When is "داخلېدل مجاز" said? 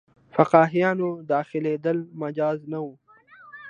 1.31-2.59